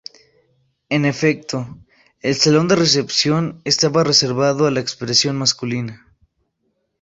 [0.89, 1.77] En efecto,
[2.21, 6.07] el salón de recepción estaba reservado a la expresión masculina.